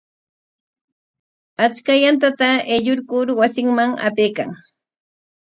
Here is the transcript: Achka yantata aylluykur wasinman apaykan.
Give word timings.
Achka 1.65 1.93
yantata 2.03 2.49
aylluykur 2.73 3.27
wasinman 3.39 3.91
apaykan. 4.07 4.49